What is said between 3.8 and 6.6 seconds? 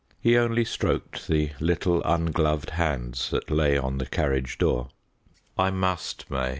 the carriage door. "I must, May.